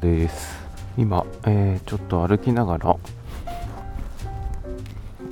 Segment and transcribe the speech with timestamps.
[0.00, 0.58] です。
[0.96, 2.96] 今、えー、ちょっと歩きながら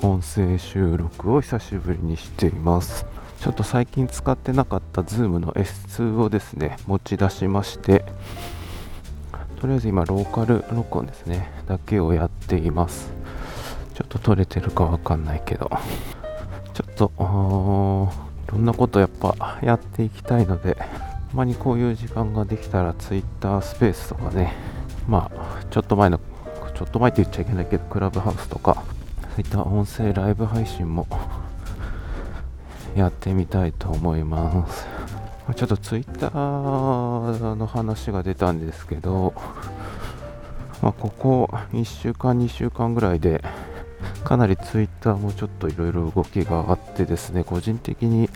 [0.03, 3.07] 音声収録を久しぶりにしています。
[3.41, 8.05] ちょっと最近使ってなかった Zoom の S2 をですね持ち出しまして
[9.61, 13.13] とりあえず今ローカル録音ですねだけをやっています。
[13.95, 15.71] ちょっと撮れてるかわかんないけど。
[16.73, 17.13] ちょっと
[18.49, 20.77] いろんなことやっぱやっていきたいので
[21.33, 24.53] たまにこういう時間ができたら Twitter スペースとかね、
[25.09, 26.21] まあ、ちょっと前の、
[26.75, 28.85] ちょっと前って言っちゃいけないけど、クラブハウスとか、
[29.35, 31.07] そういった音声ライブ配信も
[32.95, 34.87] やってみたいと思います。
[35.57, 39.33] ちょっと Twitter の話が出たんですけど、
[40.83, 43.43] まあ、ここ1週間、2週間ぐらいで、
[44.23, 48.29] かなり Twitter もちょっといろいろ動きがあってですね、個人的に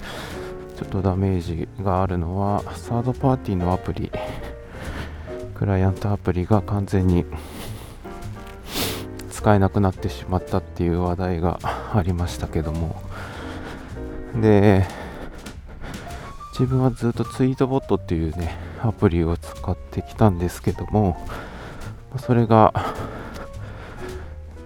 [0.77, 4.11] ちょっとダメージがあるのはサードパーティーのアプリ。
[5.55, 7.25] クライアントアプリが完全に
[9.31, 13.01] 使えなくなってしまったっていう話題がありましたけども。
[14.41, 14.87] で
[16.59, 21.17] 自分はずっとツイートボットっていうねアプリを使ってきたんですけども
[22.19, 22.73] それが、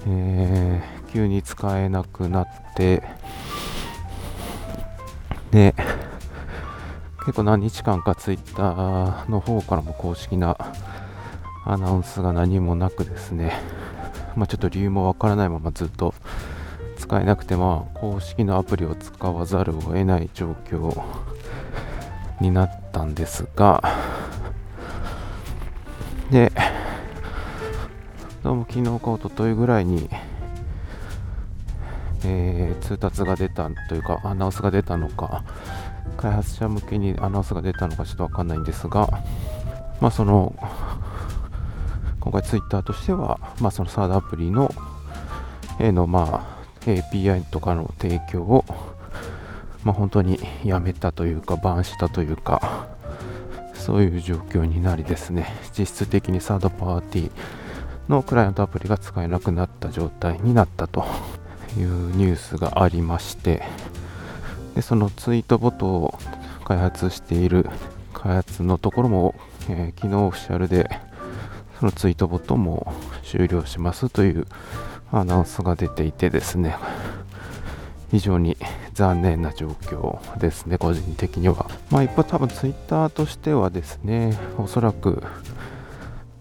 [0.06, 3.03] えー、急に使えなくなって
[5.51, 5.75] で
[7.21, 10.57] 結構何日間かツイッターの方からも公式な
[11.65, 13.53] アナウンスが何もなくですね、
[14.37, 16.15] まあ、ちょっと理由もわからないままずっと
[16.97, 21.03] 使えなくて、まあ、公式のアプリを使わざるを得ない状況
[22.41, 23.83] になったんですが、
[26.31, 26.53] で、
[28.43, 30.09] どうも昨日か一昨日ぐらいに、
[32.25, 35.45] えー、通達が出たというか、アナウンスが出たのか、
[36.17, 39.09] 開発者向けにアナウンスが出たのかちょっとわかんないんですが、
[40.01, 40.55] まあ、その
[42.20, 44.71] 今回ツイッターとしては、まあ、そのサードアプリの
[45.78, 48.65] への、まあ、API とかの提供を、
[49.84, 52.88] まあ、本当にやめたというか、バンしたというか、
[53.75, 55.47] そういう状況になりですね、
[55.77, 57.31] 実質的にサードパーティー
[58.09, 61.06] のクライアントアプリが使えなくなった状態になったと
[61.78, 63.62] いうニュースがありまして、
[64.75, 66.19] でそのツイートボットを
[66.64, 67.69] 開発している
[68.12, 69.34] 開発のところも、
[69.69, 70.88] えー、昨日オフィシャルで
[71.78, 72.92] そのツイートボットも
[73.25, 74.47] 終了しますという
[75.12, 76.76] アナウンスが出ていてですね
[78.10, 78.56] 非常に
[78.92, 81.70] 残念な状況ですね、個人的には。
[81.91, 85.22] まあ一方多分ツイッターとしてはですね、おそらく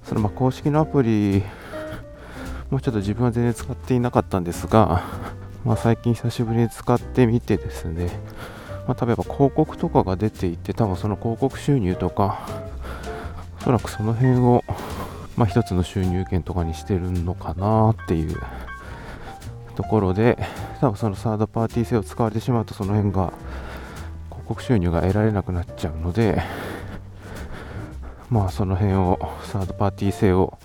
[0.03, 1.43] そのま公式のアプリ
[2.71, 5.03] もうちょっと自分は全然使っていなかったんですが、
[5.65, 8.09] まあ、最近久しぶりに使ってみてですね、
[8.87, 12.39] まあ、例えば広告とかが出ていて、多分その広告収入とか、
[13.61, 14.63] おそらくその辺を、
[15.35, 18.37] まあ、一つの収入源とかにしてるのかなっていう。
[19.79, 20.37] ところで、
[20.81, 23.31] 多分そのサードパーティー性を使われてしまうと、その辺が
[24.29, 26.41] 広告収入が得られなくなっちゃうので、
[28.29, 30.59] まあその辺をサードパーティー性を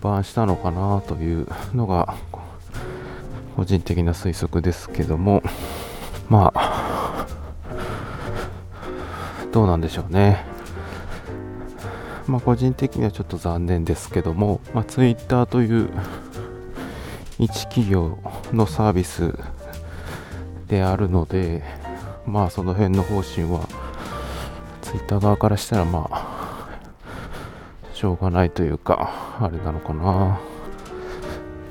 [0.00, 2.14] バーンしたのかなというのが
[3.56, 5.42] 個人的な推測ですけども、
[6.28, 7.26] まあ、
[9.52, 10.44] どうなんでしょうね。
[12.26, 15.90] まあ、個人的にはちょっと残念ですけども、まあ、Twitter という
[17.38, 18.18] 一企業
[18.52, 19.34] のサービス
[20.68, 21.62] であるので、
[22.26, 23.66] まあ、その辺の方針は、
[24.82, 26.68] Twitter 側からしたら、まあ、
[27.92, 30.38] しょうがないというか、あれなのかな。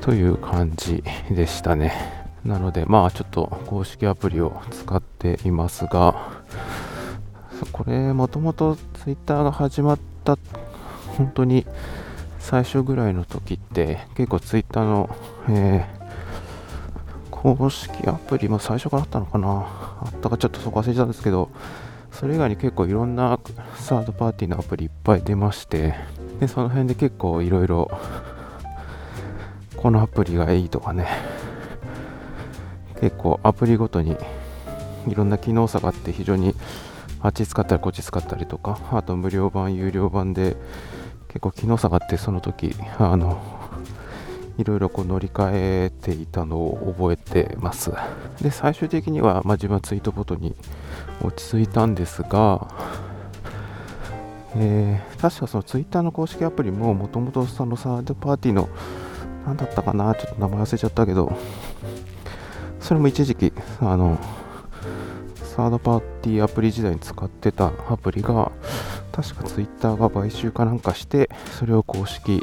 [0.01, 1.93] という感じでしたね。
[2.45, 6.43] なので、まあちょっと公式アプリを使っていますが、
[7.71, 10.37] これもともと Twitter が始まった
[11.17, 11.65] 本当に
[12.39, 15.15] 最初ぐらいの時って結構 Twitter の、
[15.49, 19.67] えー、公式アプリも最初からあったのかな
[20.01, 21.49] あったかちょっとそこ忘れちゃったんですけど
[22.11, 23.39] それ以外に結構いろんな
[23.75, 25.95] サードパーティーのアプリいっぱい出まして
[26.39, 27.91] でその辺で結構いろいろ
[29.79, 31.07] このアプリがいいとかね。
[32.99, 34.17] 結構アプリごとに
[35.07, 36.53] いろんな機能差があって非常に
[37.21, 40.57] あっち使ったりこっち使ったりとかあと無料版有料版で
[41.29, 43.41] 結構機能差があってその時あの
[44.57, 47.93] いろいろこう乗り換えていたのを覚えてます。
[48.41, 50.55] で最終的には、まあ、自分はツイートボトに
[51.23, 52.67] 落ち着いたんですが
[54.55, 58.67] えー、確かそのツイッターの公式アプリももともとそのサードパーティーの
[59.49, 60.13] 何だったかな？
[60.13, 61.35] ちょっと名前忘れちゃったけど、
[62.79, 63.51] それも一時期、
[63.81, 64.19] あの、
[65.41, 68.51] サードパーティーアプリ時代に使ってたアプリが、
[69.11, 72.41] 確かツイッターが買収かなんかしてそれを公式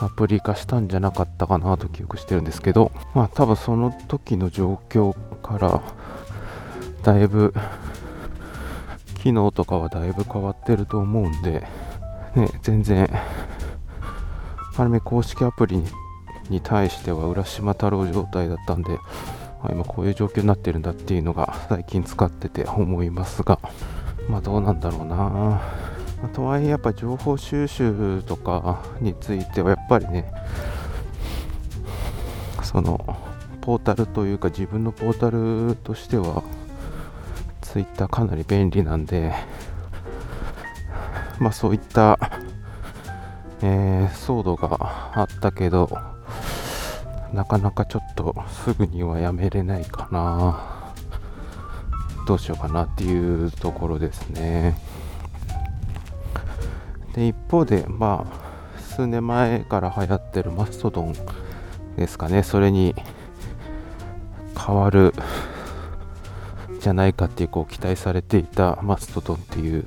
[0.00, 2.92] アプリ化したんじゃなかったかなと記憶してるんですけど。
[3.14, 5.82] まあ多分その時の状況から
[7.02, 7.52] だいぶ
[9.16, 11.66] 機能とかはだいぶ変わってると思うんで、
[12.36, 13.10] ね、全然
[14.76, 15.86] ある意味公式アプリに
[16.48, 18.98] に対しては浦島太郎状態だったんで、
[19.70, 23.60] 今こういう状況になってるんだっていうのが最近使ってて思いますが
[24.28, 25.60] まあどうなんだろうな。
[26.34, 30.32] とはいえやっぱ情報収集とかについてはやっぱりね
[32.62, 33.16] その
[33.60, 36.44] ポータルというか自分のポータルとしては
[37.60, 39.32] ツイッターかなり便利なんで
[41.40, 42.18] まあそういった、
[43.62, 46.11] えー、騒動があったけど
[47.32, 48.34] なかなかちょっと
[48.64, 50.82] すぐにはやめれないかな。
[52.26, 54.76] どうしようかなっていうところですね。
[57.14, 61.14] で一方でまあ数年前から流行ってるマストドン
[61.96, 62.42] ですかね。
[62.42, 62.94] それに
[64.56, 65.14] 変わる
[66.80, 69.86] じゃないかっていうこう期待されていたマストドンっていう、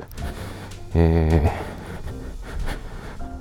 [0.95, 1.51] え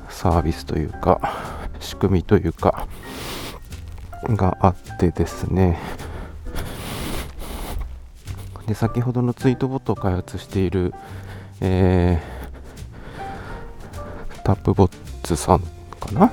[0.09, 1.54] ー、サービスというか
[1.85, 2.89] 仕組みというか
[4.25, 5.79] があってですね。
[8.67, 10.95] で先ほどのツイートボットを開発している、
[11.61, 14.93] えー、タップボッ
[15.23, 16.27] ツさんかな？
[16.27, 16.31] っ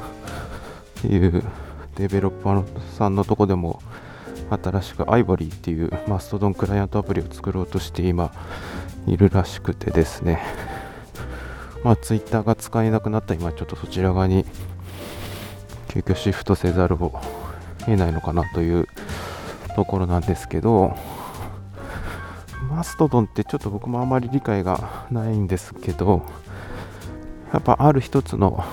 [1.02, 1.44] ていう
[1.96, 2.64] デベロッパー
[2.98, 3.82] さんのとこでも
[4.50, 8.32] 新しくアイボリーっていうマストドンクライアントアプリを作ろうとして今
[9.08, 10.42] いるらしくてですね。
[11.84, 14.46] まあツイッターが使えなくなった今ちょっとそちら側に
[15.92, 17.20] 急遽シフトせざるを
[17.80, 18.88] 得ないのかなという
[19.76, 20.96] ところなんですけど
[22.70, 26.26] マストドンってちょっと僕もあまり理解がないんですけど
[27.52, 28.64] やっぱある一つの、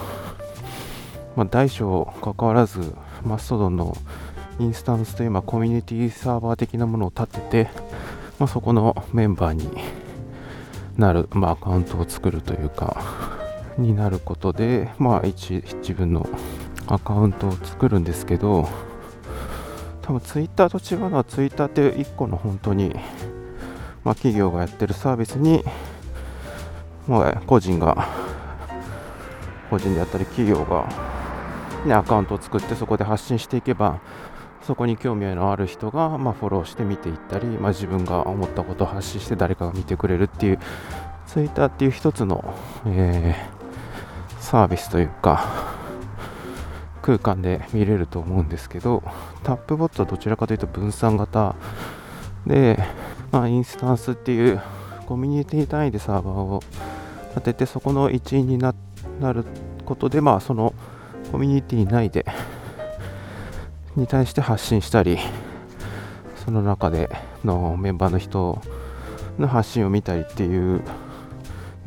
[1.35, 2.95] まあ、大小関わらず
[3.25, 3.97] マストドンの
[4.61, 7.71] インスタンスという、まあ、コミュニティサーバー的なものを立てて、
[8.39, 9.69] まあ、そこのメンバーに
[10.97, 13.03] なる、まあ、アカウントを作るというか
[13.77, 16.29] になることで、まあ、一自分の
[16.89, 18.69] アカウントを作るんですけど
[20.03, 22.95] 多分ツイッターと違うのはツイッターって1個の本当に、
[24.05, 25.63] まあ、企業がやってるサービスに、
[27.07, 28.09] まあ、個人が
[29.69, 30.89] 個人であったり企業が、
[31.85, 34.01] ね、アカウントを作ってそこで発信していけば
[34.63, 40.59] そこに興味のある人が、まあ、フォローして見ていったり、まあ、自分が思ったことを発信して誰かが見てくれるっていう
[41.27, 42.55] ツイッターっていう一つの、
[42.87, 45.78] えー、サービスというか
[47.03, 49.03] 空間で見れると思うんですけど、
[49.43, 51.55] タップボットはどちらかというと分散型。
[52.47, 52.79] で、
[53.31, 54.61] まあ、インスタンスっていう
[55.07, 56.63] コミュニティ単位でサーバーを
[57.31, 58.75] 立てて、そこの一員にな
[59.33, 59.45] る
[59.85, 60.75] ことで、まあ、その
[61.31, 62.25] コミュニティ内で
[63.97, 65.19] に対して発信したり、
[66.45, 67.11] その中で
[67.45, 68.61] のメンバーの人
[69.39, 70.83] の発信を見たりっていう、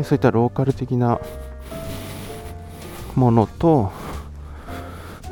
[0.03, 1.19] そういったローカル的な
[3.15, 3.91] ものと、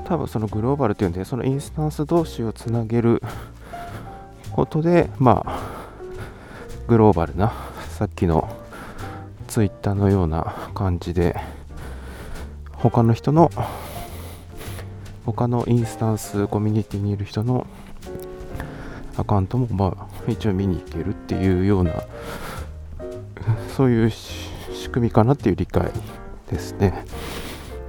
[0.09, 3.21] 多分そのグローバルというんで、そのインスタンス同士をつなげる
[4.51, 5.59] ことで、まあ、
[6.87, 7.53] グローバルな、
[7.91, 8.49] さっきの
[9.47, 11.39] ツイッターのような感じで、
[12.73, 13.51] 他の人の、
[15.27, 17.67] 他のインスタンスコミュニティにいる人の
[19.15, 21.93] アカウントも、まあ、一応見に行けるっていうような、
[23.77, 25.91] そういう仕組みかなっていう理解
[26.49, 27.05] ですね。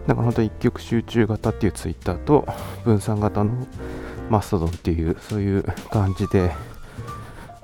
[0.07, 2.47] だから本当一極集中型っていうツイッターと
[2.85, 3.67] 分散型の
[4.31, 6.53] マストドンっていうそういう感じで、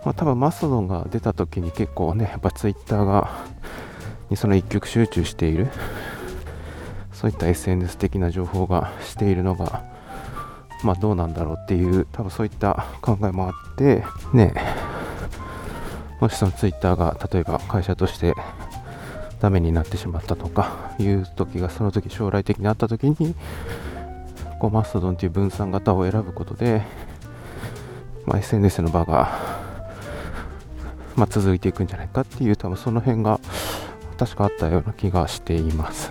[0.05, 3.31] まあ、多分マストドンが出た時に結構ねやっぱツイッターが
[4.31, 5.69] にその一極集中している
[7.13, 9.85] そういった SNS 的な情報がしているのが
[10.83, 14.55] まあどうなんだろうっていう多分そういった考えもあってね
[16.21, 18.35] もしそのツイッターが例えば会社として
[19.47, 23.37] ダメになってしまったとかいう時がその時将来的にあった時に
[24.59, 26.83] こうマストドンという分散型を選ぶことで、
[28.25, 29.39] まあ、SNS の場が、
[31.15, 33.39] まあ、続いていくんじゃないかっていう多分その辺が
[34.19, 36.11] 確かあったような気がしています。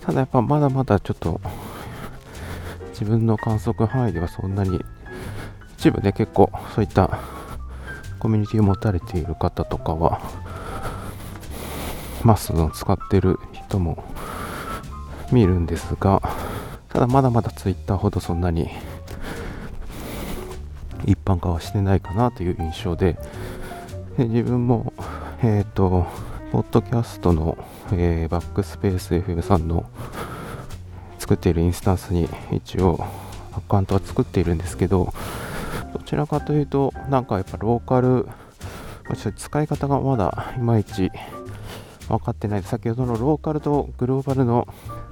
[0.00, 1.40] ただやっぱまだまだちょっと
[2.90, 4.84] 自分の観測範囲ではそんなに
[5.78, 7.20] 一部で結構そういった
[8.18, 10.20] コミュニティを持たれている方とかは
[12.24, 14.02] マストドン使ってる人も
[15.30, 16.22] 見るんですが、
[16.88, 18.70] ただまだまだ Twitter ほどそんなに
[21.04, 23.18] 一般化はしてないかなという印象で、
[24.16, 24.94] で自分も、
[25.42, 26.06] えっ、ー、と、
[26.50, 27.58] ポッドキャストの、
[27.92, 29.84] えー、バックスペース FM さんの
[31.18, 33.04] 作っているインスタンスに一応
[33.52, 35.12] アカウントは作っているんですけど、
[35.92, 38.28] どちらかというと、なんかやっぱローカル、
[39.36, 41.10] 使い方がまだいまいち
[42.08, 42.62] 分かってない。
[42.62, 44.68] 先ほどのローカルとグローバルの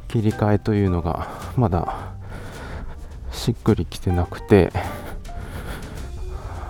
[0.09, 2.13] 切り替えというのがまだ
[3.31, 4.71] しっくりきてなくて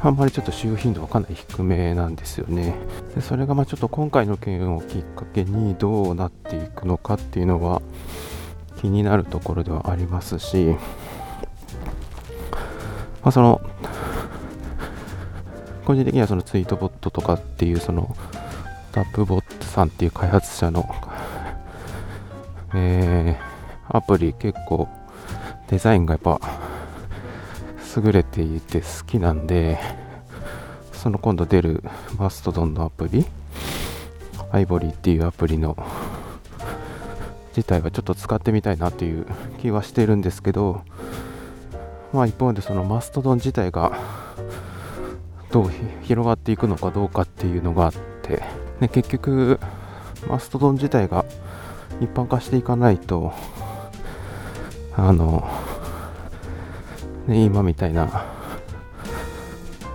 [0.04, 2.74] あんまりちょっと使用頻度はかなり低めなんですよね。
[3.14, 7.82] でそれがまあちょっと今回の件をきっかけにどうなっていくのかっていうのは
[8.80, 10.74] 気になるところではありますし、
[13.22, 13.60] まあ、その
[15.84, 18.16] 個人的にはそのツイートボットとかっていうその
[18.92, 20.88] タップボットさんっていう開発者の、
[22.74, 24.88] えー、アプリ結構
[25.68, 26.40] デザインがやっぱ
[27.96, 29.78] 優れていて好きなんで
[30.92, 31.82] その今度出る
[32.18, 33.26] マストドンのアプリ
[34.50, 35.76] アイボリーっていうアプリの
[37.56, 39.26] 自体はちょっと使ってみたいなっていう
[39.60, 40.82] 気はしてるんですけど
[42.12, 43.92] まあ一方でそのマストドン自体が
[45.52, 45.70] どう
[46.02, 48.42] 広がっていくのかどうかっていうのがあって、
[48.82, 49.60] ね、結局
[50.26, 51.24] マストドン自体が
[52.00, 53.32] 一般化していかないと
[54.96, 55.48] あの、
[57.28, 58.26] 今みたいな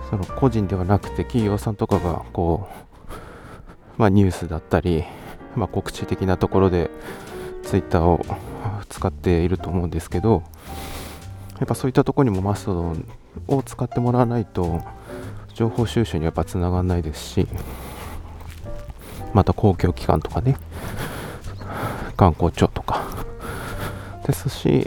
[0.08, 2.66] その個人ではなくて企業さんとかがこ
[3.98, 5.04] う、まあ、ニュースだったり、
[5.54, 6.90] まあ、告知的なところで
[7.64, 8.24] ツイッターを
[8.88, 10.44] 使っていると思うんですけど
[11.58, 13.04] やっぱそういったところにもマストドン
[13.48, 14.80] を使ってもらわないと
[15.52, 17.48] 情報収集にやっぱつながらないですし、
[19.32, 20.56] また公共機関とかね、
[22.16, 23.06] 観光庁とか。
[24.26, 24.86] ですし、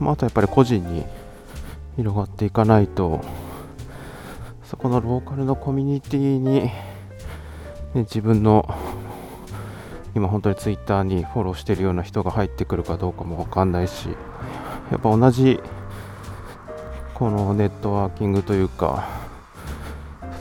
[0.00, 1.04] まあ、あとやっぱり個人に
[1.96, 3.20] 広がっていかないと、
[4.64, 6.74] そこのローカルのコミュニティに、ね、
[7.94, 8.68] 自分の
[10.16, 14.08] 今本当にツイッターにフォローしてるような人が入ってくるかどうかもわかんないし、
[14.90, 15.60] やっぱ同じ
[17.14, 19.06] このネットワーキングというか、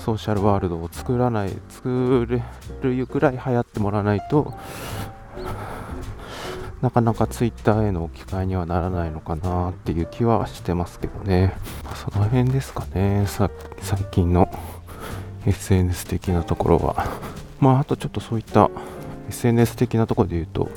[0.04, 2.42] ソーシャルワールドを作らない作れ
[2.96, 4.54] るくらい流行ってもらわないと
[6.82, 11.54] なかなかツイッターへの機会にはならないのかなっていう気はしてますけどね。
[11.96, 13.26] その辺ですかね。
[13.80, 14.50] 最近の
[15.46, 17.08] SNS 的なところは。
[17.62, 18.70] まああとちょっとそういった
[19.30, 20.70] SNS 的なところで言うと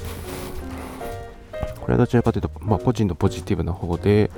[1.81, 4.31] これはどちらかというと、まあ、個人のポジティブな方で、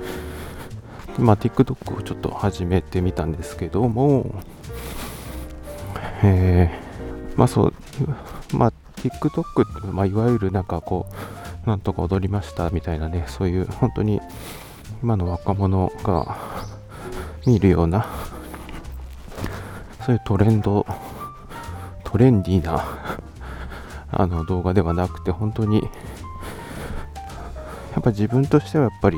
[1.19, 4.41] まあ、TikTok をちょっと始めてみたんですけども、
[6.23, 7.73] えー、まあそう、
[8.53, 11.07] まあ TikTok って、まあ、いわゆるなんかこ
[11.65, 14.21] う、なんとか踊りましたみたいなね、そういう本当に
[15.03, 16.37] 今の若者が
[17.45, 18.07] 見るような、
[20.05, 20.85] そういうトレンド、
[22.03, 22.83] トレンディーな
[24.11, 25.81] あの動画ではなくて、本当に、
[27.91, 29.17] やっぱ自分としてはやっぱり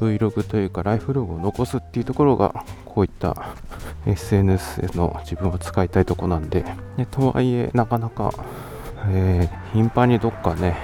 [0.00, 3.54] Vlog というかライフログを残すっていうところがこういった
[4.06, 6.64] SNS の自分を使いたいとこなんで
[6.96, 8.32] でとはいえなかなか、
[9.08, 10.76] えー、頻繁にどっかね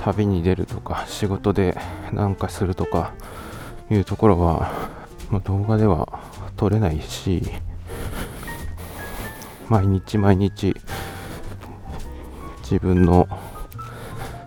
[0.00, 1.76] 旅に出るとか仕事で
[2.12, 3.12] なんかするとか
[3.90, 4.90] いうところは、
[5.30, 6.20] ま、動画では
[6.56, 7.42] 撮れないし
[9.68, 10.74] 毎日毎日
[12.62, 13.28] 自分の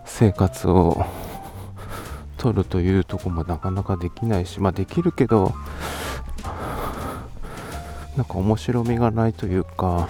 [0.06, 1.06] 生活を
[2.46, 5.56] 撮るというとこもなかなかできないしまあできるけど
[8.16, 10.08] なんか面白みがないというか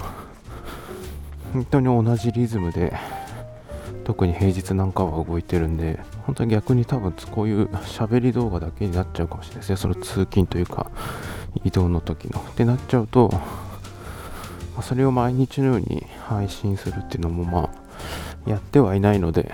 [1.53, 2.93] 本当に同じリズムで
[4.03, 9.77] 特に平日なんかは動いてるんで本当に逆に多分こういう喋り動画だけになっちゃうかもしれないですね。
[9.77, 10.91] その通勤というか
[11.63, 12.41] 移動の時の。
[12.41, 13.31] ってなっちゃうと
[14.81, 17.69] それを毎日のように配信するっていうのもま
[18.45, 19.53] あやってはいないので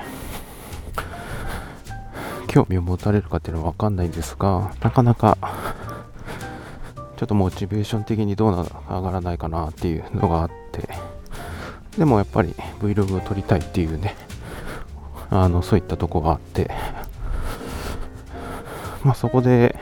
[2.52, 5.38] 興味を持たれるかっていうのは分かんないんですがなかなか
[7.16, 10.90] ちょっとモチベーション的にどうな上がらないかなっていうのがあって
[11.98, 14.18] でもやっぱり Vlog を撮りたいっていうね
[15.30, 16.70] あのそういったとこがあって
[19.06, 19.78] まあそこで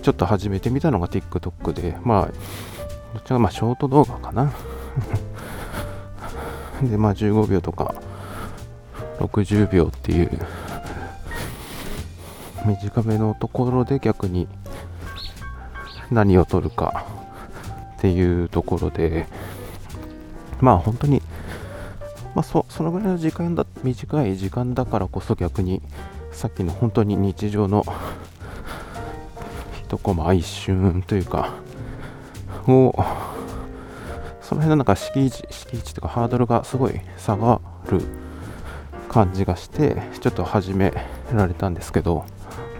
[0.00, 2.26] ちょっと始めてみたのが TikTok でまあ
[3.14, 4.52] どっちがまあショート動画かな。
[6.88, 7.96] でまあ15秒とか
[9.18, 10.30] 60秒っていう
[12.66, 14.48] 短めのところで逆に
[16.10, 17.06] 何を取るか
[17.98, 19.26] っていうところで
[20.60, 21.22] まあ本当に
[22.34, 25.82] まあそそのぐらいの時間だ短い時間だからこそ逆に
[26.32, 27.84] さっきの本当に日常の
[29.84, 31.54] 一コマ一瞬というか
[32.68, 32.94] を
[34.42, 38.00] その辺のなんか敷地敷地とかハードルがすごい下がる
[39.08, 40.92] 感じがしてちょっと始め
[41.32, 42.26] られたんですけど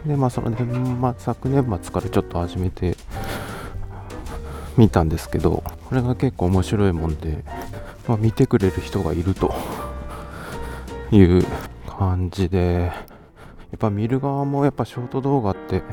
[0.06, 2.96] でまあその年末昨年末からちょっと始めて
[4.76, 7.44] みたんですけどこれが結構面白いもんで、
[8.06, 9.54] まあ、見てくれる人がいると
[11.10, 11.44] いう
[11.86, 12.92] 感じで
[13.70, 15.84] やっぱ見る側もやっぱショート動画ってやっ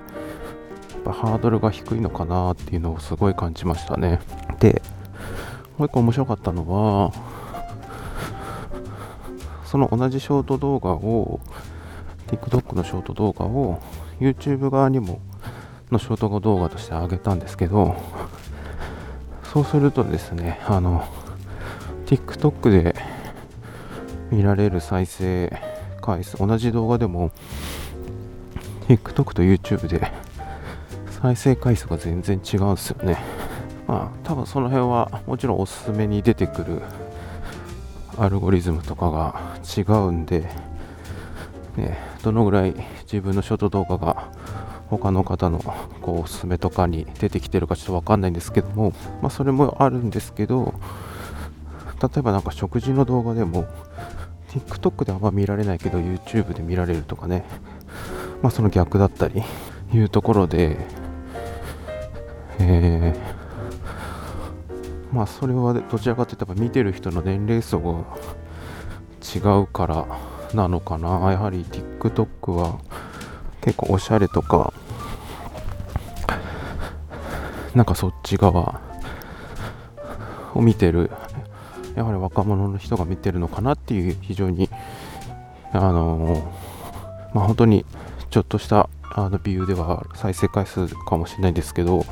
[1.05, 4.19] ぱハードルが低いのかなっていうのをすごい感じましたね。
[4.59, 4.81] で
[5.77, 7.11] もう一個面白かったのは
[9.65, 11.39] その同じショート動画を
[12.27, 13.81] TikTok のショート動画を
[14.23, 15.19] YouTube 側にも
[15.91, 17.95] のショート動画として上げたんですけど
[19.43, 21.05] そうするとですねあの
[22.05, 22.95] TikTok で
[24.31, 25.51] 見られる再生
[26.01, 27.31] 回数同じ動画でも
[28.87, 30.11] TikTok と YouTube で
[31.21, 33.17] 再生回数が全然違うんですよね。
[33.87, 36.81] まあ多分その辺はもちろんおすすめに出てくる
[38.17, 40.41] アルゴリズムとかが違うんで、
[41.77, 44.31] ね、どのぐらい自分のショート動画が
[44.89, 45.59] 他の方の
[46.01, 50.73] こうおすすめとかに出てきてるかちょっとわかんないんですけども、まあ、それもあるんですけど
[52.01, 53.65] 例えばなんか食事の動画でも
[54.49, 57.43] TikTok であんま見られないけど YouTube で見られるとかね、
[58.41, 59.41] まあ、その逆だったり
[59.93, 60.77] いうところで、
[62.59, 68.03] えー、まあそれはどちらかというと見てる人の年齢層が
[69.23, 71.31] 違うからなのかな？
[71.31, 72.79] やはり TikTok は
[73.61, 74.73] 結構おしゃれとか
[77.73, 78.81] なんかそっち側
[80.53, 81.09] を見てる
[81.95, 84.69] やはり若者の人が見てるのかなっていう非常に
[85.71, 86.51] あの
[87.33, 87.85] まあ本当に
[88.29, 92.05] ちょっとしたあのビューでは再生回数かもしれないですけど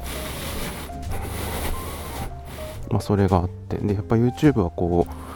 [2.90, 5.31] まあそれがあってでやっぱ YouTube はこう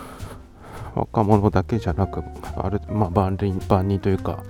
[0.96, 2.24] 若者だけじゃなく
[2.56, 4.44] あるまあ万人万人というか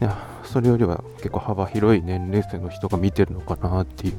[0.00, 4.14] いやそれよりは結構幅広い年齢層の人が見てるのかなっていう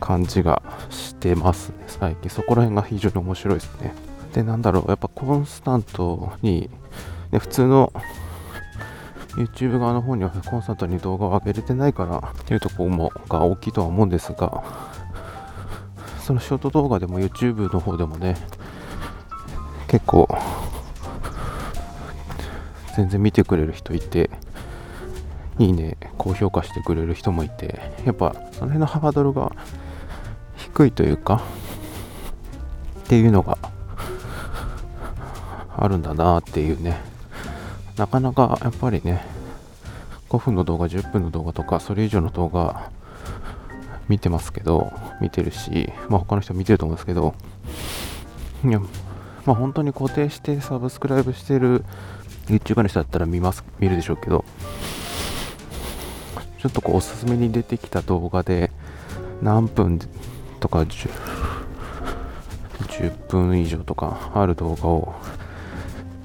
[0.00, 2.30] 感じがしてますね最近。
[2.30, 3.94] そこら辺が非常に面白いですね。
[4.32, 6.70] でなんだろうやっぱコンスタントに、
[7.32, 7.92] ね、普通の
[9.30, 14.62] YouTube 側の方にはコンスタントに動画を上げれてないからっていうところもが大きいとは思うんですが
[16.20, 18.36] そのショート動画でも YouTube の方でもね
[19.88, 20.28] 結構
[22.96, 24.30] 全然見てくれる人いて
[25.58, 29.52] いいね高評価してくれる人もいてやっぱその辺のハードルが
[30.56, 31.42] 低いというか
[33.04, 33.58] っていうのが
[35.76, 37.10] あるんだなっていうね。
[37.96, 39.22] なかなかやっぱりね
[40.30, 42.90] 5分の動画10分の動画とかそれ以上の動画
[44.08, 47.34] 見てますけど見てるしまあ他の人見てると思うんですけど
[48.64, 48.80] いや
[49.44, 51.84] まあ本当に固定してサブスクライブしてる
[52.50, 54.44] YouTuber の人だったら見ます見るでしょうけど
[56.58, 58.70] ちょっとこうおすすめに出てきた動画で
[59.42, 59.98] 何分
[60.60, 61.10] とか 10,
[62.80, 65.14] 10分以上とかある動画を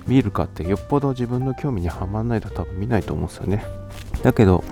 [0.07, 3.65] 見るかってよっぽど自分の興味にはまらないと多分見ないと思うんですよね。
[4.23, 4.63] だけど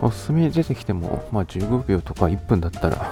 [0.00, 3.10] おすすめに出てきても、まあ、15秒とか1分だったら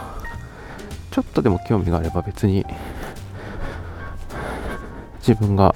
[1.11, 2.65] ちょっとでも興味があれば別に
[5.19, 5.75] 自分が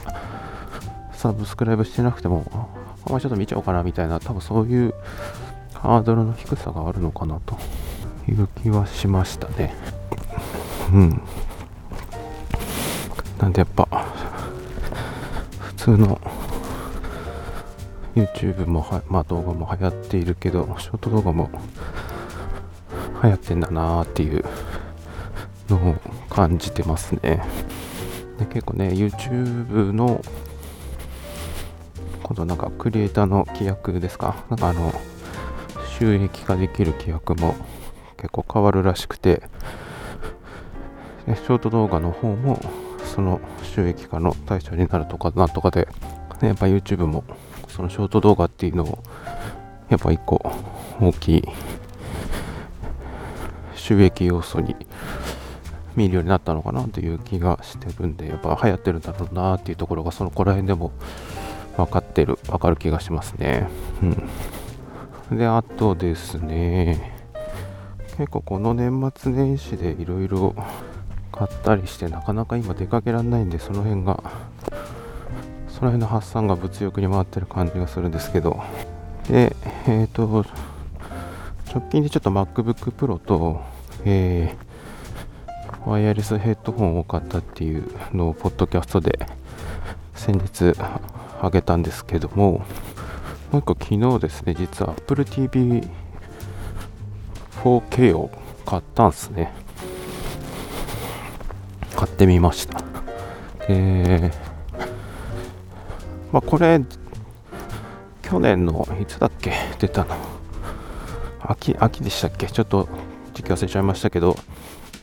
[1.17, 2.45] サブスクライブしてなくても
[3.07, 4.95] あ、まあ、ちょっと見ちゃおうかなみたいな多分そういう
[5.75, 7.59] ハードルの低さがあるのかなと
[8.29, 9.75] いう気はしましたね
[10.93, 11.23] うん
[13.39, 13.87] なんでやっぱ
[15.59, 16.21] 普通の
[18.17, 21.51] YouTube もは、まあ、動画も流行っているけど、ショート動画も
[23.23, 24.45] 流行ってんだなーっていう
[25.69, 25.95] のを
[26.31, 27.43] 感じてますね。
[28.39, 30.23] で結構ね、YouTube の
[32.27, 34.93] 今度なんかクリエイターの規約ですか、なんかあの、
[35.97, 37.55] 収益化できる規約も
[38.17, 39.45] 結構変わるらしくて、
[41.29, 42.61] ショート動画の方も
[43.05, 45.87] その収益化の対象になるとかなんとかで、
[46.43, 47.23] ね、やっぱ YouTube も
[47.69, 48.99] そのショート動画っていうのを
[49.89, 50.53] やっぱ一個
[51.01, 51.43] 大きい
[53.77, 54.75] 収益要素に
[55.95, 60.91] 見るようになったのかなという気がしてるんでやっぱ流行ってるんだろうなっていうところがそのこら辺でも
[61.77, 63.69] 分かってる分かる気がしますね。
[65.31, 65.39] うん。
[65.39, 67.13] であとですね
[68.17, 70.55] 結構この年末年始でいろいろ
[71.33, 74.23] 買ったりしてなかなか今出かけられないんでその辺が
[75.69, 78.63] その辺の発散が物欲に回ってる感じがするんですけど。
[79.29, 80.45] でえっ、ー、と
[81.75, 83.61] 直近でちょっと MacBook Pro と、
[84.05, 87.85] えー、ワイヤレスヘッドホンを買ったっていう
[88.15, 89.27] のをポッドキャストで
[90.15, 90.75] 先日
[91.41, 92.65] あげたんですけども
[93.53, 95.83] もう一個昨日ですね実は Apple TV
[97.63, 98.31] 4K を
[98.65, 99.53] 買ったんですね。
[101.97, 102.83] 買ってみました。
[103.67, 104.31] で
[106.33, 106.81] まあこれ
[108.23, 110.17] 去年のいつだっけ出たの。
[111.41, 112.47] 秋秋でしたっけ？
[112.49, 112.89] ちょっと
[113.35, 114.37] 時期忘れちゃいましたけど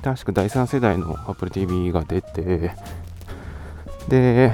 [0.04, 2.74] 確か第3世代の Apple TV が出て
[4.10, 4.52] で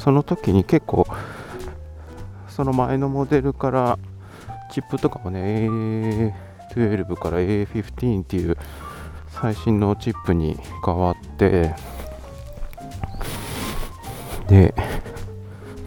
[0.00, 1.06] その時に結構
[2.48, 3.98] その前のモデルから
[4.72, 6.34] チップとかもね
[6.74, 8.56] A12 から A15 っていう
[9.28, 11.74] 最新のチップに変わって
[14.48, 14.74] で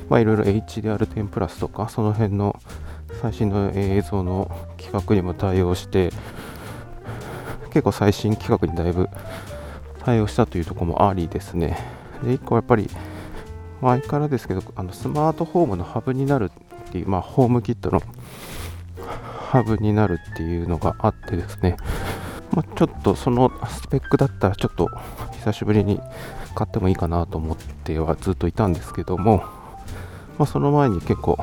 [0.09, 2.59] まあいろいろ HDR10 プラスとかその辺の
[3.19, 6.11] 最新の映像の規格にも対応して
[7.67, 9.09] 結構最新規格にだいぶ
[10.03, 11.77] 対応したというところもありですね。
[12.23, 12.89] で1個やっぱり
[13.83, 16.51] 前からですけどあのスマートフォームのハブになる
[16.85, 18.01] っていう、まあ、ホームキットの
[19.51, 21.75] ハブになるっていうのがあってですね、
[22.51, 24.89] まあ、ちょっとそのスペックだったらちょっと
[25.33, 25.99] 久しぶりに
[26.55, 29.43] 買ってもいいかなと思ってはずっといたんですけども、
[30.37, 31.37] まあ、その前に結構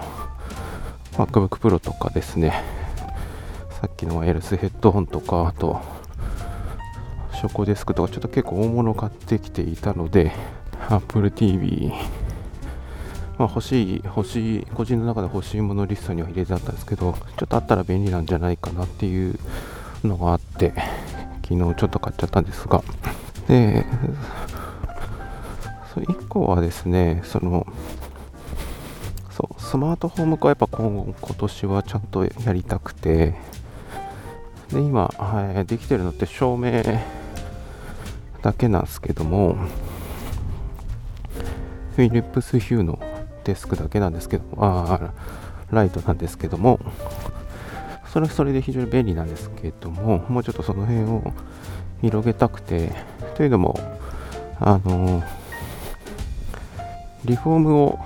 [1.13, 2.81] MacBook Pro とかですね。
[3.81, 5.81] さっきのワイヤレスヘッドホンとかあと
[7.33, 10.33] ショコデスクとかちょっと結構大物買ってきていたので
[10.91, 11.91] Apple TV
[13.41, 19.39] まあ欲しい欲しい個人の中で欲しいものリストには入れてあったんですけどちょっとあったら便利なんじゃないかなっていう
[20.05, 20.75] のがあって
[21.49, 22.85] 昨日ちょっと買っちゃったんですが。
[23.49, 23.87] で
[25.95, 27.67] それ1個はですねその
[29.31, 33.35] そうスマートフォーム化はやっぱ今今年はちゃんとやりたくて
[34.71, 36.83] で今、はい、できてるのって照明
[38.43, 39.57] だけなんですけども
[41.97, 43.01] フィリップスヒューの
[43.51, 45.13] デスクだけなんですけどあ
[45.73, 46.79] ライトなんですけども
[48.07, 51.33] それはそれで非常に便利なんですけどももうちょっとその辺を
[52.01, 52.93] 広げたくて
[53.37, 53.79] というのも
[54.61, 55.23] あの
[57.25, 57.99] リフォームを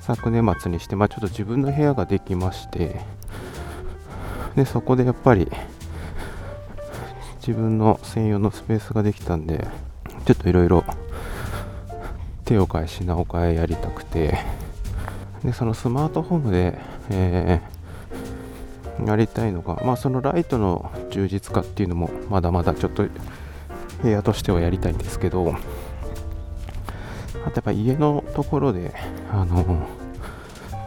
[0.00, 3.00] 昨年末にして、まあ、ちょっと自分の部屋ができまして
[4.54, 5.50] でそこでやっぱり
[7.38, 9.66] 自分の専用のスペースができたんで
[10.26, 10.84] ちょっといろいろ
[12.46, 14.38] 手を変え品を変えやりたくて。
[15.44, 16.78] でそのスマートフォームで、
[17.10, 23.06] えー、やりたいのが、まあ、そのライトの充実化っていうのもまだまだちょっと
[24.02, 25.54] 部屋としてはやりたいんですけど。
[27.44, 28.92] あとやっぱ家のところで
[29.30, 29.86] あの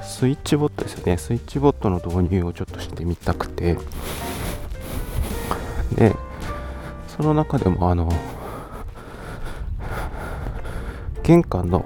[0.02, 1.18] スイッチボットですよね。
[1.18, 3.78] スイッチボットの導入をちょっとしてみたくて。
[5.96, 6.16] で
[7.08, 8.12] その中でもあの
[11.30, 11.86] 玄関の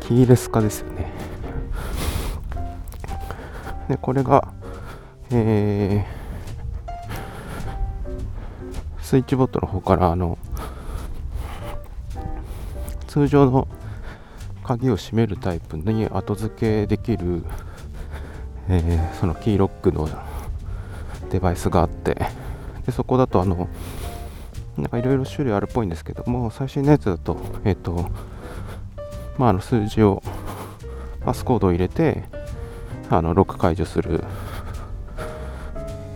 [0.00, 1.10] キーレス化ですよね。
[3.88, 4.52] でこれが
[5.30, 10.36] えー、スイッチボットの方からあの
[13.06, 13.66] 通常の
[14.62, 17.44] 鍵を閉めるタイプに後付けできる、
[18.68, 20.06] えー、そのキーロックの
[21.30, 22.14] デバイスがあって
[22.84, 23.70] でそこだとあの
[24.78, 28.10] なんかいろいろ種類あるっぽいんですけども最新のやつだとえっ、ー、と
[29.38, 30.22] まああの数字を
[31.24, 32.24] パスコードを入れて
[33.10, 34.22] あのロック解除する。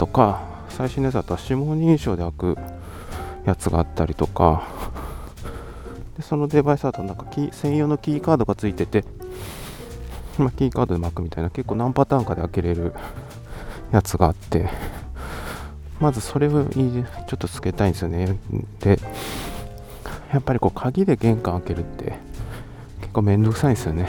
[0.01, 2.57] とか最新のやつだと指紋認証で開く
[3.44, 4.66] やつがあったりとか。
[6.16, 9.05] でそのデバイスだとなんかキー専用のキーカードがついてて、
[10.38, 12.94] まあ、キーカードで巻くみたいな結構何パターンかで開けれる
[13.92, 14.68] やつがあって。
[16.00, 17.02] まずそれをちょ
[17.34, 18.38] っとつけたいんですよね。
[18.80, 18.98] で、
[20.32, 22.14] やっぱりこう鍵で玄関開けるって
[23.00, 24.08] 結構めんどくさいんですよね。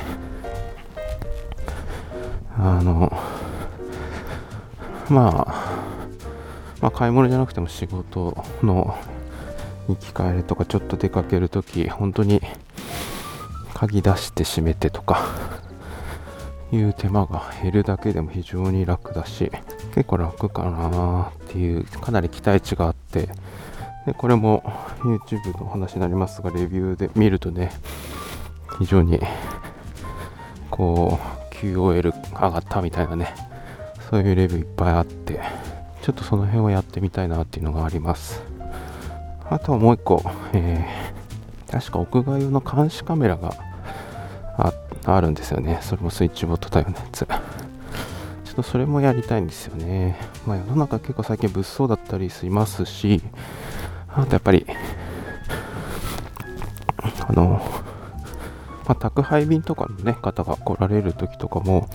[2.58, 3.12] あの、
[5.10, 5.72] まあ、
[6.80, 8.96] まあ、買い物じゃなくても仕事の
[9.88, 12.42] 行き帰りとかちょっと出かけるとき、本当に
[13.74, 15.26] 鍵出して閉めてとか
[16.72, 19.52] いう手間が減るだけでも非常に楽だし、
[19.94, 23.28] 結構楽かなっていう、かなり期待値があって、
[24.06, 24.64] でこれも
[25.00, 27.72] YouTube の話になりますが、レビューで見るとね、
[28.80, 29.20] 非常に
[30.70, 31.20] こ
[31.52, 33.36] う QOL 上がったみたいなね、
[34.10, 35.42] そういうレビューいっぱいあって、
[36.02, 38.42] ちょっとその辺をやってみたいなっていうのがあります。
[39.50, 43.54] あとはもう一個、えー、確か屋外用の監視カメラが
[45.06, 45.80] あるんですよね。
[45.82, 47.28] それもスイッチボット対応のやつ。
[48.52, 50.18] ちょっとそれもやりたいんですよね。
[50.46, 53.22] まあ、世の中結構最近物騒だったりしますし、
[54.10, 54.66] あとやっぱり、
[57.30, 57.62] あの、
[58.86, 61.90] まあ、宅配便とかのね、方が来られる時とかも、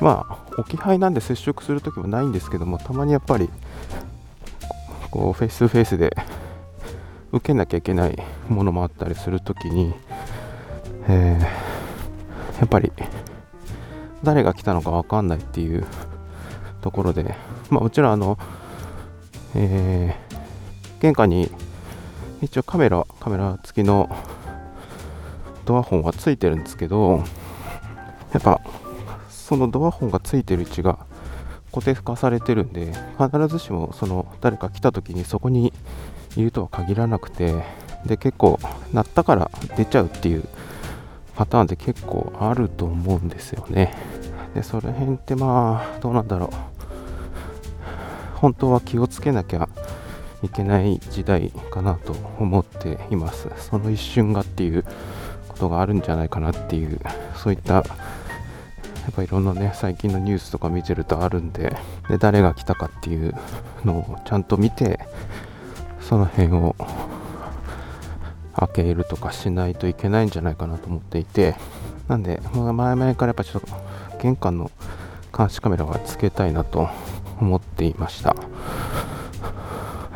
[0.00, 3.48] まあ、置き配なんで接触する時もないんですけども、たまにやっぱり、
[5.12, 6.10] こう、フェイスフェイスで
[7.30, 9.94] 受けなきゃいけないものもあったりするときに、
[11.06, 12.90] えー、やっぱり
[14.26, 15.86] 誰が来たのか分かんないっていう
[16.82, 17.36] ところで、
[17.70, 18.36] まあ、もちろんあの、
[19.54, 21.48] えー、玄関に
[22.42, 24.10] 一応カメラカメラ付きの
[25.64, 27.22] ドアホンはついてるんですけど
[28.32, 28.60] やっぱ
[29.30, 30.98] そのドアホンがついてる位置が
[31.72, 35.72] 固定化されてるんで必ずしもその誰か来た時にそこに
[36.36, 37.64] いるとは限らなくて
[38.04, 38.58] で結構
[38.92, 40.44] 鳴ったから出ちゃうっていう
[41.36, 44.15] パターンって結構あると思うんですよね。
[44.56, 46.50] でその辺ってまあどうなんだろう。
[48.36, 49.68] 本当は気をつけなきゃ
[50.42, 53.50] いけない時代かなと思っています。
[53.58, 54.82] その一瞬がっていう
[55.48, 56.98] ことがあるんじゃないかなっていう
[57.34, 57.84] そういったやっ
[59.14, 61.76] ぱいろんなね最近のニュースとか見てるとあるんで
[62.08, 63.34] で誰が来たかっていう
[63.84, 65.00] のをちゃんと見て
[66.00, 66.74] その辺を
[68.54, 71.56] 開けるとかしないといけないんじゃないかなと思っていて。
[72.08, 73.68] なんで、前々からやっぱちょっと
[74.26, 74.72] 玄関の
[75.36, 76.88] 監視カメラはつけたいなと
[77.40, 78.34] 思っていました。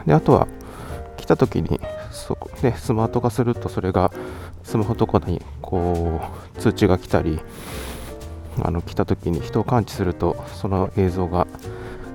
[0.05, 0.49] であとは
[1.17, 1.79] 来た時に
[2.11, 4.11] そこでスマート化するとそれが
[4.65, 6.21] スマホとかにこ
[6.57, 7.39] う通知が来たり
[8.61, 11.47] あの来た時に人を感知するとその映像が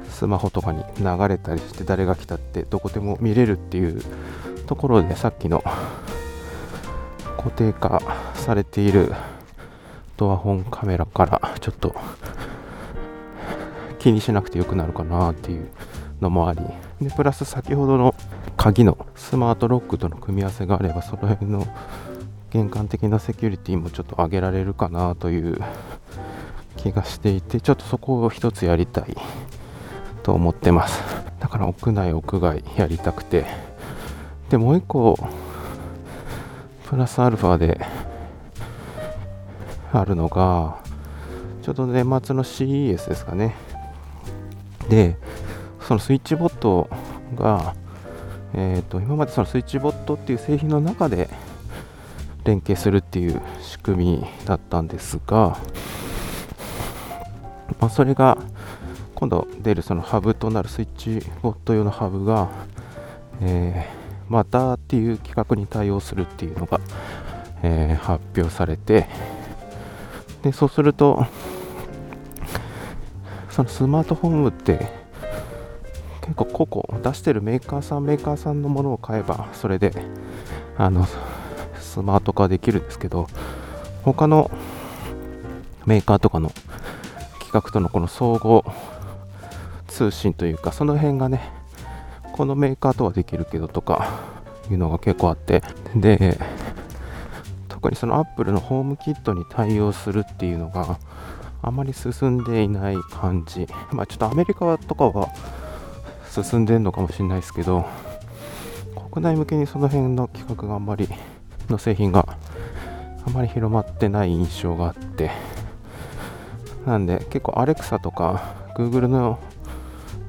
[0.10, 4.02] スマホとかに流れたりして誰が来たってどこでも見れるっていう
[4.68, 5.64] ところでさっきの
[7.38, 8.02] 固定化
[8.34, 9.14] されている
[10.18, 11.96] ドアホンカメラからちょっと
[14.00, 15.68] 気にしなくてよくなるかなっていう
[16.22, 16.62] のもあり。
[17.02, 18.16] でプラス先ほどの
[18.56, 21.68] 鍵のスマートロックとの組み合わせがあればその辺の
[22.52, 25.60] 玄関的なセキュリティもちょっと上げられるかなという
[26.78, 29.18] 気がしていてちょっとそこを一つやりたい
[30.24, 31.04] と思ってます。
[31.40, 33.46] だから屋内屋外やりたくて。
[34.50, 35.18] でもう一個
[36.88, 37.82] プラスアルファで
[40.00, 40.78] あるのが
[41.62, 43.56] ちょうど年末の CES ですかね。
[44.90, 45.18] で
[45.82, 46.90] そのスイッチボット
[47.36, 47.76] が
[48.58, 51.30] えーと、今までそのスイッチボットっていう製品の中で
[52.46, 55.58] 連携するっていう仕組みだったんですが、
[57.82, 58.38] まあ、それが
[59.14, 62.50] 今度出るそのハブとなるスイッチボット用のハブが、
[63.42, 66.80] えー、またっていう企画に対応するっていうのが、
[67.62, 69.08] えー、発表されて
[70.46, 71.26] でそうすると
[73.50, 74.92] そのスマートフォンって
[76.22, 79.92] 結構個々出してるメーカーさんメーカーさんのものを買えばそれで
[80.78, 81.08] あの
[81.80, 83.28] スマート化できるんですけど
[84.04, 84.52] 他の
[85.88, 86.52] メーカーとかの
[87.40, 88.64] 企画とのこの総合
[89.88, 91.50] 通信というかその辺がね
[92.34, 94.20] このメーカーとはできるけどとか
[94.70, 95.64] いうのが結構あって
[95.96, 96.38] で
[97.86, 100.98] 特にそのアップルのホームキットに対応するっていうのが
[101.62, 103.68] あまり進んでいない感じ。
[103.92, 105.30] まあちょっとアメリカとかは
[106.32, 107.86] 進んでるのかもしれないですけど
[109.12, 111.08] 国内向けにその辺の企画があんまり
[111.70, 112.40] の製品が
[113.24, 115.30] あまり広まってない印象があって。
[116.88, 119.38] なんで結構 Alexa とか Google の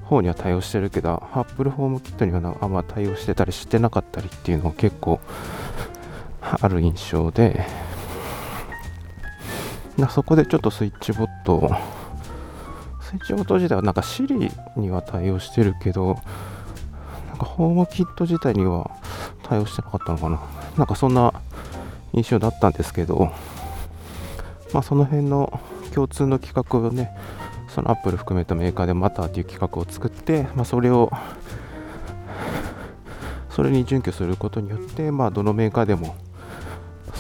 [0.04, 5.20] 方には対応してるけど Apple ホームキットにはあんま対応してたりしてなかったりっていうのが結構
[6.60, 7.66] ある印象で
[10.10, 11.70] そこでちょっとスイッチボットを
[13.00, 16.18] スイッチボット自体はなんか Siri には対応してるけど
[17.28, 18.90] なんかホームキット自体には
[19.42, 20.40] 対応してなかったのかな。
[20.76, 21.32] なんかそんな
[22.12, 23.32] 印象だったんですけど
[24.72, 25.60] まあその辺の
[25.94, 27.16] 共通の企画をね
[27.68, 31.10] そのアップル含めたメーカーでまたっていう企画を作って、まあ、それを
[33.50, 36.14] それに準拠することによって、まあ、どのメーカーでも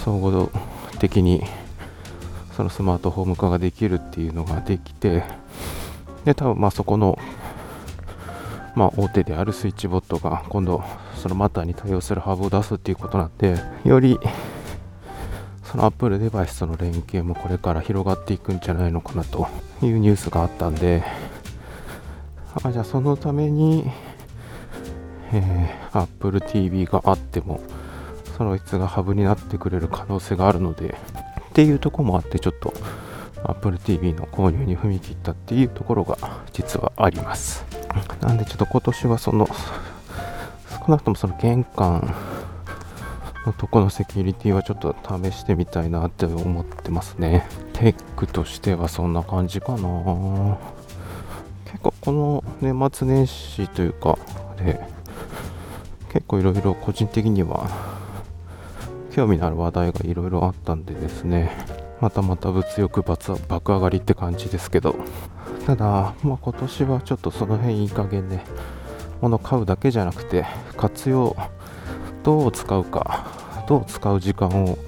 [0.04, 0.50] 総合
[0.98, 1.42] 的に
[2.56, 5.24] そのスマートフォーム化ができるっていうのができて
[6.24, 7.18] で多分まあそこの
[8.74, 14.18] まあ、大手であるスイッチボットが今度そのマターに対応するハーブを出すっていうことなんでより
[15.64, 19.48] その Apple デバイスとの連携もこれから広がっていくんじゃないのかなと
[19.82, 21.02] いうニュースがあったんで、
[22.62, 23.90] あじゃあそのために、
[25.32, 27.60] えー、Apple TV があっても、
[28.36, 30.96] そのいつがハブになってくれる可能性があるので、
[31.50, 32.74] っていうとこもあって、ちょっと
[33.44, 36.18] Apple TV の購入に踏み切ったっていうところが
[36.52, 37.64] 実はあります。
[38.20, 39.48] なんでちょっと今年はその
[40.68, 42.14] 少なくともその玄関
[43.46, 47.46] のとこのセキュリティはちょっと試してみたいなって思ってますね。
[47.72, 50.58] テックとしてはそんな感じかな。
[51.64, 54.18] 結構この年末年始というか
[54.56, 54.80] で
[56.12, 57.95] 結構いろいろ個人的には
[59.16, 61.50] 興味のある話題がいろいろあったんでですね。
[62.02, 64.94] またまた物欲爆上がりって感じですけど。
[65.64, 68.44] ただ、まあ、今年はちょっとその辺いい加減ね
[69.20, 70.44] 物買うだけじゃなくて
[70.76, 71.34] 活用
[72.22, 73.26] どう使うか
[73.66, 74.78] どう使う時間を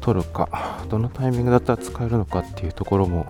[0.00, 3.26] 取るかどのタイミングだったら使えるのかっていうところも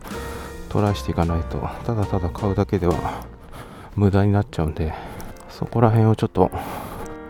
[0.69, 1.59] トライしていかないと。
[1.87, 3.25] ただただ買うだけでは
[3.95, 4.93] 無駄になっちゃうんで
[5.49, 6.51] そこら辺をちょっと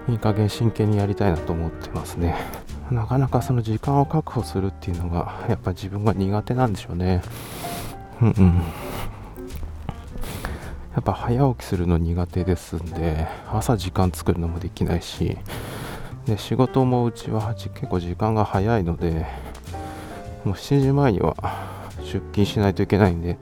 [0.08, 2.65] いい加減真剣にやりたいなと思ってますね。
[2.90, 7.22] なかなかその時間を確保するっていうのがやっぱ自分が苦手なんでしょうね。
[8.22, 8.62] うんうん。
[10.94, 15.36] やっぱ早起きするの苦手ですんで朝時間作るのもできないし
[16.24, 19.26] で仕事もうちは結構時間が早いので
[20.44, 21.36] もう7時前には
[22.00, 23.36] 出勤しないといけないんで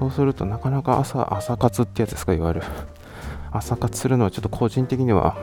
[0.00, 2.62] そうするとなかなか朝朝活ってやつですかいわゆる。
[3.50, 5.36] 朝活するのはちょっと個人的には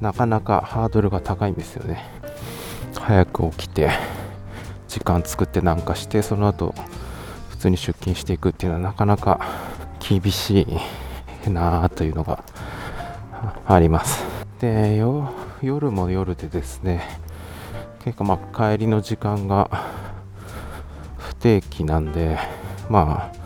[0.00, 2.04] なかなかハードルが高いんですよね。
[2.98, 3.90] 早く起きて
[4.88, 6.74] 時間作ってなんかしてその後
[7.50, 9.40] 普通に出勤していくっていうのはなかなか
[9.98, 10.66] 厳し
[11.46, 12.42] いなあというのが
[13.66, 14.24] あります。
[14.60, 14.96] で
[15.62, 17.02] 夜も夜でですね
[18.04, 19.70] 結構まあ帰りの時間が
[21.18, 22.38] 不定期なんで
[22.88, 23.40] まあ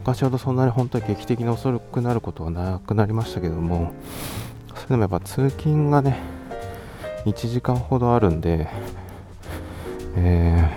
[0.00, 3.92] 昔ほどそんなに本当に劇的に遅くなることはなくなりましたけども
[4.88, 6.18] でもやっぱ通勤がね
[7.24, 8.68] 1時間ほどあるんで、
[10.16, 10.76] え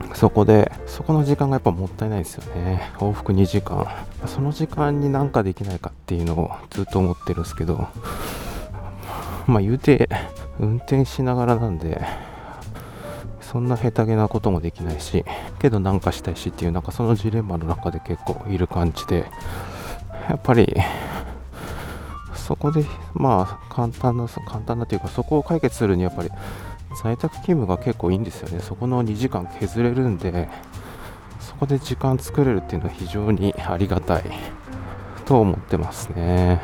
[0.00, 2.92] ー、そこでそこの時間がやっぱもったいないですよね。
[2.98, 3.86] 往復2時間。
[4.26, 7.88] その時間になんかできないかっていうのをずっと思ってるんですけど
[9.46, 10.08] まあ言うて
[10.60, 12.00] 運転しながらなんで
[13.40, 15.24] そんな下手げなこともできないし
[15.58, 19.26] けどなんかしたいしっていうなんかそのジレンマの中で結構いる感じで
[20.28, 20.74] やっぱり
[22.46, 26.30] そこでまあ簡単な簡単なというかそこを解決するにやっぱり
[27.02, 28.60] 在宅勤務が結構いいんですよね。
[28.60, 30.48] そこの2時間削れるんで
[31.40, 34.24] そこで時間作れるっていうのは非常に ありがたい。
[35.24, 36.60] と思ってますね。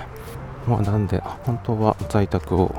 [0.66, 2.74] まあなんで本当は在宅を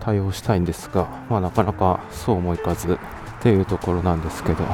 [0.00, 2.98] 対応したいんですが、まあ、なかなかそうもいかずっ
[3.40, 4.64] ていうところなんですけど、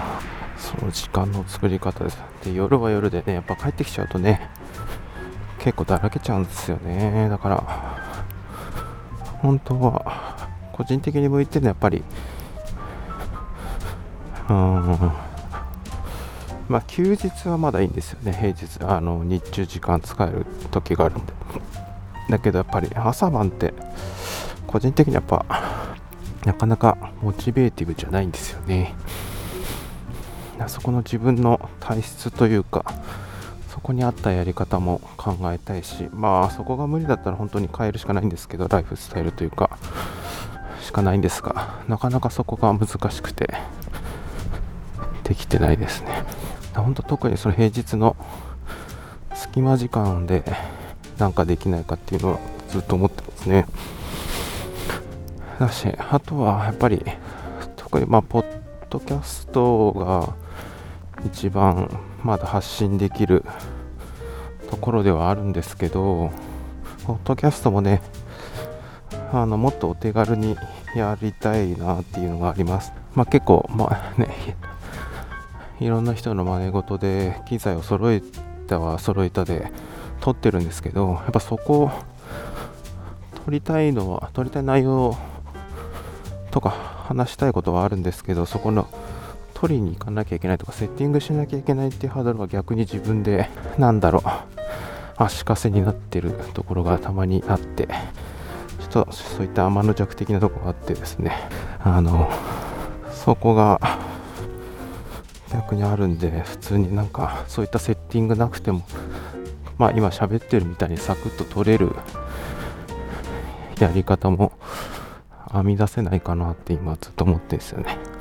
[0.57, 2.19] その時間の作り方です。
[2.45, 4.49] で、夜は夜でね、やっぱ帰ってきちゃうとね、
[5.59, 7.29] 結構だらけちゃうんですよね。
[7.29, 7.65] だから、
[9.43, 12.03] 本当は、個人的に向いてるのはやっぱり、
[14.49, 15.13] うん、
[16.69, 21.33] まあ休日はまだいいんですよね、平日、あの日中時間使える時があるんで。
[22.31, 23.75] だけどやっぱり朝晩って、
[24.67, 25.47] 個人的にやっぱ
[26.45, 28.95] なかなかモチベーティブじゃないんですよね
[30.67, 32.85] そこの自分の体質というか
[33.89, 39.79] こに合ったやり方も考えたいしまあそこが無理だったら本当に変えるしかないんですけどライフスタイルというか
[40.83, 43.55] しかないんですがなかなかそこが難しくて
[45.25, 46.23] できてないですね。
[46.75, 48.17] 本当特にその平日の
[49.35, 50.43] 隙間時間で
[51.19, 53.67] なんかできないかっていうのはずっと思ってますね。
[55.59, 57.05] だし、あとはやっぱり、
[57.77, 58.45] 特にまあ、ポッ
[58.89, 60.35] ドキャストが
[61.27, 61.91] 一番
[62.23, 63.45] まだ発信できる
[64.71, 66.31] ところではあるんですけど、
[67.05, 68.03] ポッドキャストもね、
[69.33, 70.57] あのもっとお手軽に
[70.95, 72.93] やりたいなっていうのがあります。
[73.15, 74.29] まあ、結構、まあね、
[75.81, 78.23] いろんな人の真似事で機材を揃え
[78.67, 79.73] たは揃えたで
[80.21, 81.91] 撮ってるんですけど、やっぱそこを
[83.45, 85.17] 撮りたいのは、撮りたい内容
[86.51, 88.89] とか話したいことはあるんですけどそこの
[89.61, 94.23] 取りに行かなきゃいけないとかセッティングしなきゃいけないっていうハードルは逆に自分で なんだろう。
[95.21, 97.89] 足かせになってるところがたまにあって。
[98.89, 101.33] ちょっとそういった天の弱的なとこがあってですね。
[101.83, 102.31] あの
[103.11, 103.81] そこが
[105.53, 108.83] 逆にあるんで普通になんかそういったセッティングなくても
[109.77, 111.97] まあ今喋ってるみたいにサクッと取れる
[113.81, 114.53] やり方も
[115.53, 118.18] 編み出せないかなって今ずっと思ってるんですよね。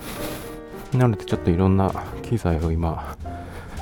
[0.93, 1.91] なのでちょっといろんな
[2.23, 3.17] 機材を今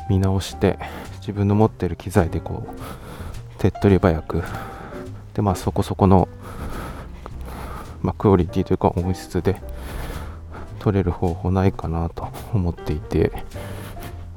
[0.09, 0.77] 見直して
[1.19, 4.43] 自分の持ってる機材でこう手っ取り早く
[5.33, 6.27] でまあそこそこの、
[8.01, 9.61] まあ、クオリティというか音質で
[10.79, 13.31] 取れる方法ないかなと思っていて、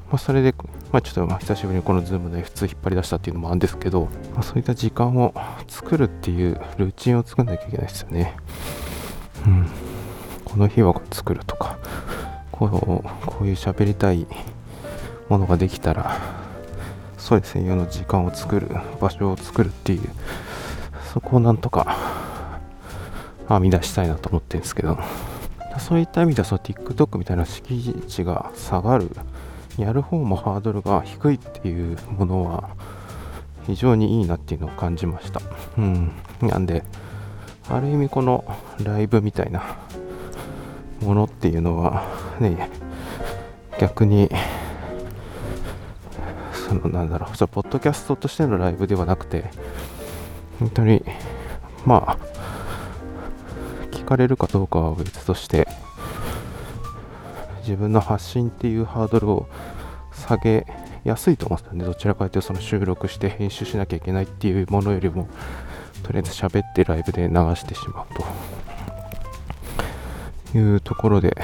[0.09, 0.55] まあ、それで、
[0.91, 5.33] まあ、ちょっとまあ久しぶりにこの Zoom の F2 引っ張り出したっていうのもあるんですけど、まあ、そういった時間を
[5.67, 8.35] 作るっていうルーチンを作んなきゃいけないですよね。
[9.45, 9.67] うん、
[10.43, 11.77] この日は作るとか、
[12.67, 14.27] こうこういう喋りたい
[15.29, 16.17] ものができたら、
[17.17, 20.01] それ専用の時間を作る、場所を作るっていう、
[21.13, 21.95] そこをなんとか
[23.47, 24.97] 編み出したいなと思ってるんですけど、
[25.79, 29.09] そういった意味ではその TikTok みたいな敷地が下がる
[29.77, 32.69] やる方もハードルが低いっていうものは
[33.65, 35.41] 非常にいいなっていうのを感じました。
[35.77, 36.11] うん。
[36.41, 36.83] なんで、
[37.69, 38.43] ある意味この
[38.83, 39.77] ライブみたいな
[41.01, 42.03] ものっていうのは
[42.39, 42.69] ね、
[43.79, 44.29] 逆に、
[46.53, 49.45] そのなんだろう、そポッドキャストとしてのライブではなくて、
[50.59, 51.03] 本当に、
[51.85, 52.17] まあ、
[53.91, 55.67] 聞かれるかどうかは別として、
[57.61, 59.47] 自分の発信っていうハードルを
[60.11, 60.65] 下げ
[61.03, 61.85] やすいと思うんで。
[61.85, 65.27] どちらかというとその収録して編集しなきゃいけないっていうものよりも、
[66.03, 68.23] とりあえず喋ってライブで流してしまうと
[70.55, 71.35] いうところで、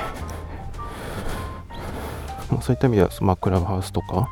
[2.51, 4.29] まあ、そういった意味では、まあ、クラブハウスとか、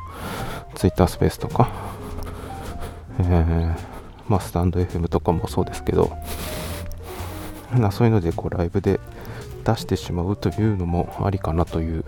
[0.74, 1.70] ツイッタースペースとか、
[3.20, 3.74] えー、
[4.28, 6.16] まあ、スタンド FM とかもそうですけど、
[7.72, 9.00] なそういうのでこうライブで
[9.64, 12.04] 出してしまうというのもありかなという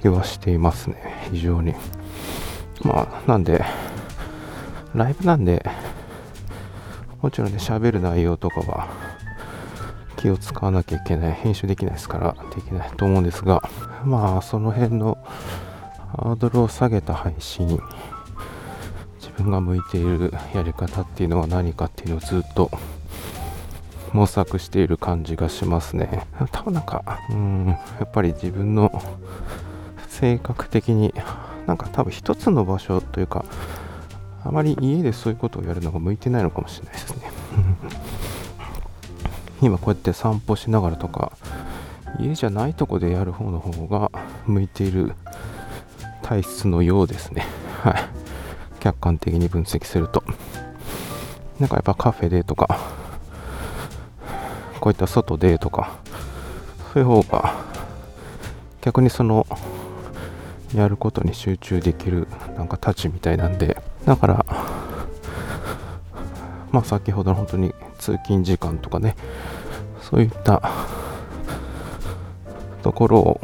[0.00, 1.74] 気はしていますね、非常に。
[2.82, 3.64] まあ、なんで、
[4.94, 5.64] ライブなんで、
[7.20, 8.88] もちろんね、喋る内容とかは
[10.18, 13.62] 気を使わなきゃいけない、編集できないですから、できないと思うんですが、
[14.04, 15.16] まあ、その辺の
[16.16, 17.66] ハードルを下げた配信、
[19.20, 22.70] 自分が向いているやり方っていうのは何かっていうのをずっと
[24.12, 26.26] 模索している感じがしますね。
[26.50, 29.02] 多分なんか、うん、やっぱり自分の
[30.08, 31.14] 性格的に、
[31.66, 33.44] なんか多分一つの場所というか、
[34.44, 37.30] あまり家でそういうことをやるのが向いてないのかもしれないですね。
[39.60, 41.32] 今こうやって散歩しながらとか、
[42.18, 44.10] 家じゃないとこでやる方の方が
[44.46, 45.12] 向いている
[46.22, 47.44] 体質のようですね。
[47.82, 47.94] はい。
[48.80, 50.22] 客観的に分析すると。
[51.58, 52.78] なんかやっぱカフェでとか、
[54.80, 55.98] こういった外でとか、
[56.92, 57.54] そういう方が
[58.80, 59.46] 逆にその
[60.74, 64.46] やることに集中できるなんかタッチみたいなんで、だから、
[66.70, 69.16] まあ先ほどの本当に通勤時間とかね、
[70.00, 70.62] そういった
[72.82, 73.40] ところを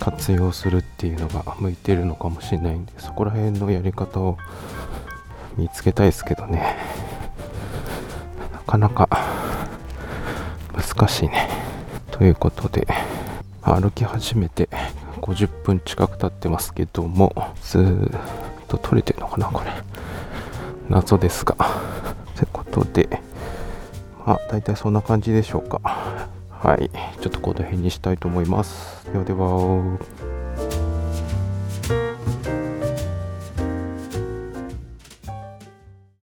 [0.00, 4.36] 活用するっていうのが向いてるのかもしれないんで、そこら辺のやり方を
[5.56, 6.76] 見つけたいですけどね。
[8.52, 9.08] なかなか
[10.74, 11.48] 難しいね。
[12.10, 12.86] ということで、
[13.62, 14.68] 歩き始めて
[15.20, 18.20] 50分近く経ってますけども、ずーっ
[18.66, 19.70] と撮れてるのかな、これ。
[20.88, 21.56] 謎ですが。
[22.36, 23.20] ということで、
[24.26, 25.80] まあ、大体そんな感じでしょうか。
[26.50, 26.90] はい。
[27.20, 29.10] ちょっとこの辺にしたいと思います。
[29.12, 30.31] ではでは。